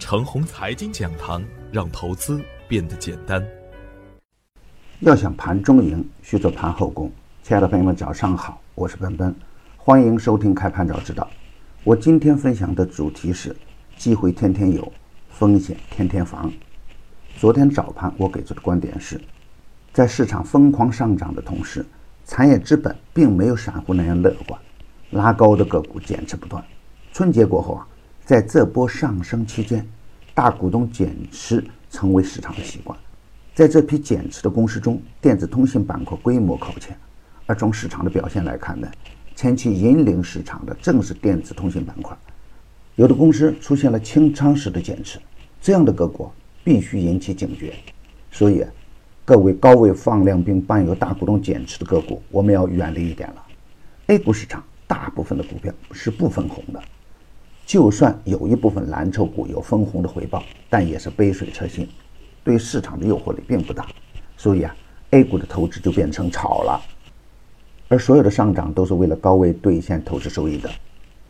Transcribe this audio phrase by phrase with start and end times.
[0.00, 3.46] 程红财经讲堂，让投资变得简单。
[5.00, 7.12] 要想盘中赢，需做盘后功。
[7.42, 9.32] 亲爱的朋友们，早上好，我是奔奔，
[9.76, 11.30] 欢迎收听开盘早知道。
[11.84, 13.54] 我今天分享的主题是：
[13.98, 14.90] 机会天天有，
[15.28, 16.50] 风险天天防。
[17.36, 19.20] 昨天早盘我给出的观点是，
[19.92, 21.84] 在市场疯狂上涨的同时，
[22.24, 24.58] 产业资本并没有散户那样乐观，
[25.10, 26.64] 拉高的个股减持不断。
[27.12, 27.86] 春节过后啊。
[28.30, 29.84] 在这波上升期间，
[30.32, 32.96] 大股东减持成为市场的习惯。
[33.56, 36.96] 在这批减持的公司中，电子通信板块规模靠前。
[37.44, 38.88] 而从市场的表现来看呢，
[39.34, 42.16] 前期引领市场的正是电子通信板块。
[42.94, 45.18] 有的公司出现了清仓式的减持，
[45.60, 46.30] 这样的个股
[46.62, 47.74] 必须引起警觉。
[48.30, 48.64] 所以，
[49.24, 53.44] 各位高位放量并伴有大股东减持的个股，我们要远离一点了。
[54.06, 56.80] A 股市场大部分的股票是不分红的。
[57.70, 61.86] 就算有一部分蓝筹股有分红的回报，但也是杯水车薪，
[62.42, 63.86] 对市场的诱惑力并不大。
[64.36, 64.74] 所以啊
[65.10, 66.82] ，A 股的投资就变成炒了，
[67.86, 70.68] 而所有的上涨都是为了高位兑现投资收益的。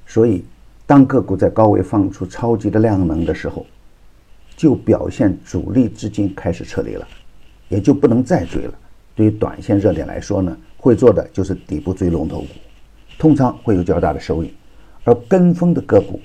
[0.07, 0.43] 所以，
[0.87, 3.67] 当个股在高位放出超级的量能的时候，
[4.57, 7.07] 就表现主力资金开始撤离了，
[7.69, 8.73] 也就不能再追了。
[9.15, 12.47] 对于短线热点来说呢，会做的就是底部追龙头股，
[13.19, 14.55] 通常会有较大的收益，
[15.05, 16.19] 而跟风的个股。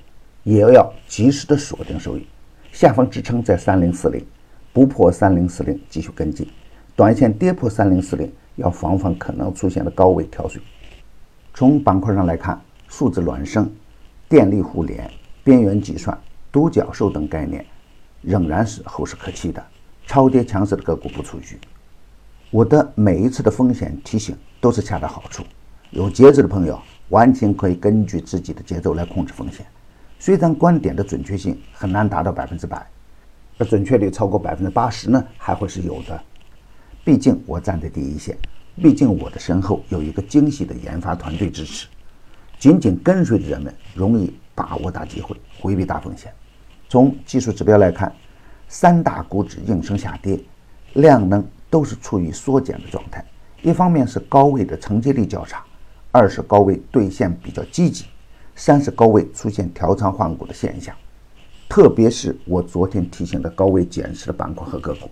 [0.45, 2.27] 也要及时的锁定收益，
[2.71, 4.23] 下方支撑在三零四零，
[4.71, 6.47] 不破三零四零继续跟进，
[6.95, 10.61] 短线跌破三零四零要防范可能出现的高位跳水。
[11.51, 13.67] 从板块上来看，数字孪生、
[14.29, 15.09] 电力互联、
[15.43, 16.15] 边缘计算、
[16.51, 17.65] 独角兽等概念
[18.21, 19.65] 仍然是后市可期的，
[20.05, 21.57] 超跌强势的个股不出局。
[22.51, 25.43] 我的每一次的风险提醒都是恰到好处，
[25.89, 29.65] 有节制的朋友完全可以根据自己的节奏来控制风险。
[30.17, 32.85] 虽然观点的准确性很难达到百分之百，
[33.57, 36.19] 而准确率超过百分之八十呢，还会是有的。
[37.03, 38.35] 毕竟我站在第一线，
[38.81, 41.87] 毕竟我的身后有一个精细的研发团队支持。
[42.57, 46.33] 紧紧跟随的人们容易把握大机会，回避大风险。
[46.87, 48.11] 从技术指标来看，
[48.67, 50.39] 三大股指应声下跌，
[50.93, 53.23] 量能都是处于缩减的状态。
[53.61, 55.63] 一方面是高位的承接力较差，
[56.11, 58.05] 二是高位兑现比较积极。
[58.55, 60.95] 三是高位出现调仓换股的现象，
[61.67, 65.09] 特别是我昨天提醒的高位减持的板块和个股，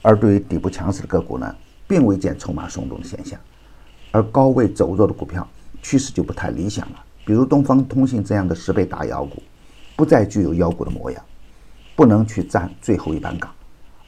[0.00, 1.54] 而对于底部强势的个股呢，
[1.86, 3.38] 并未见筹码松动的现象，
[4.10, 5.46] 而高位走弱的股票
[5.82, 7.04] 趋势就不太理想了。
[7.26, 9.42] 比如东方通信这样的十倍大妖股，
[9.94, 11.22] 不再具有妖股的模样，
[11.94, 13.52] 不能去占最后一班岗，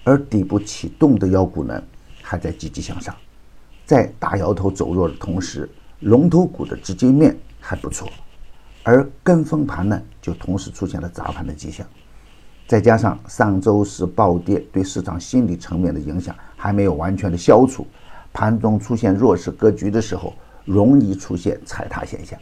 [0.03, 1.83] 而底部启动的妖股呢，
[2.23, 3.15] 还在积极向上，
[3.85, 5.69] 在大摇头走弱的同时，
[6.01, 8.09] 龙头股的资金面还不错。
[8.89, 11.87] 而跟风盘呢，就同时出现了砸盘的迹象，
[12.67, 17.87] 再加上上周四暴跌对市场心理层面的影响还没有完全的消除，
[18.33, 20.33] 盘中出现弱势格局的时候，
[20.65, 22.41] 容易出现踩踏现象。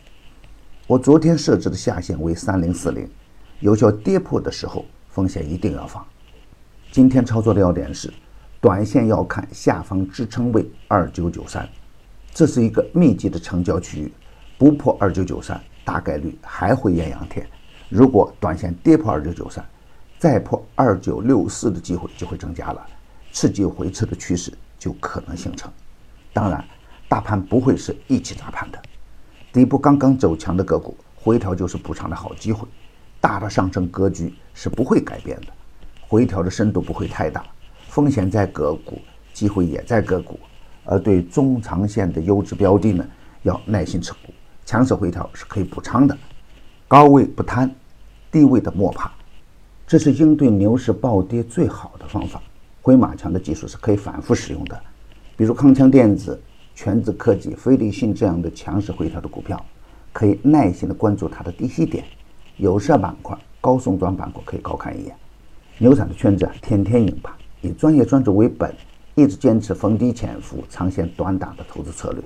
[0.87, 3.11] 我昨天设置的下限为三零四零，
[3.59, 6.07] 有效跌破的时候，风险一定要防。
[6.93, 8.09] 今天操作的要点是，
[8.61, 11.69] 短线要看下方支撑位二九九三，
[12.33, 14.13] 这是一个密集的成交区域，
[14.57, 15.61] 不破二九九三。
[15.87, 17.47] 大概率还会艳阳天。
[17.89, 19.65] 如果短线跌破二九九三，
[20.19, 22.85] 再破二九六四的机会就会增加了，
[23.31, 25.71] 刺激回撤的趋势就可能形成。
[26.33, 26.65] 当然，
[27.09, 28.83] 大盘不会是一起砸盘的，
[29.53, 32.67] 底部刚刚走强的个股回调就是补仓的好机会。
[33.21, 35.47] 大的上升格局是不会改变的，
[36.01, 37.45] 回调的深度不会太大，
[37.89, 39.01] 风险在个股，
[39.33, 40.41] 机会也在个股。
[40.85, 43.05] 而对中长线的优质标的呢，
[43.43, 44.33] 要耐心持股。
[44.67, 46.19] 强势回调是可以补仓的，
[46.89, 47.73] 高位不贪，
[48.33, 49.13] 低位的莫怕，
[49.87, 52.43] 这是应对牛市暴跌最好的方法。
[52.83, 54.79] 回马枪的技术是可以反复使用的，
[55.37, 56.41] 比如康强电子、
[56.75, 59.65] 全智科技、飞利信这样的强势回调的股票，
[60.13, 62.05] 可以耐心的关注它的低吸点。
[62.57, 65.15] 有色板块、高送转板块可以高看一眼。
[65.79, 68.75] 牛散的圈子啊，天天赢盘，以专业专注为本，
[69.15, 72.21] 一直坚持逢低潜伏、长线短打的投资策略，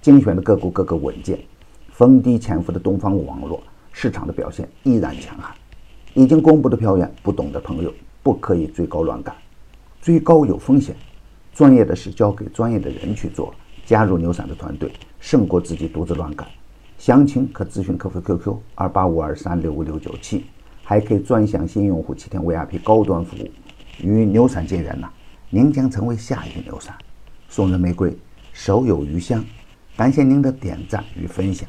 [0.00, 1.38] 精选的个股个个稳健。
[1.92, 3.62] 逢低潜伏的东方网络
[3.92, 5.54] 市场的表现依然强悍，
[6.14, 7.92] 已经公布的票源，不懂的朋友
[8.22, 9.34] 不可以追高乱干，
[10.00, 10.96] 追高有风险，
[11.52, 13.54] 专业的事交给专业的人去做。
[13.84, 16.46] 加入牛散的团队，胜过自己独自乱干。
[16.98, 20.44] 详情可咨询客服 QQ 二八五二三六五六九七，
[20.84, 23.50] 还可以专享新用户七天 VIP 高端服务。
[24.00, 25.10] 与牛散结缘呐，
[25.50, 26.94] 您将成为下一个牛散。
[27.48, 28.16] 送人玫瑰，
[28.52, 29.44] 手有余香。
[29.96, 31.68] 感谢您的点赞与分享。